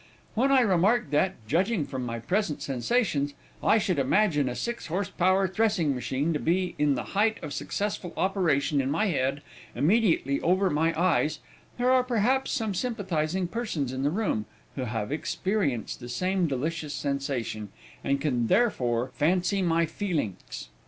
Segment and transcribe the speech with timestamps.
[0.33, 5.09] "When I remark that, judging from my present sensations, I should imagine a six horse
[5.11, 9.43] power threshing machine to be in the height of successful operation in my head,
[9.75, 11.37] immediately over my eyes,
[11.77, 16.95] there are perhaps some sympathizing persons in the room, who have experienced the same delicious
[16.95, 17.69] sensation,
[18.03, 20.69] and can therefore 'phancy my pheelinks.'"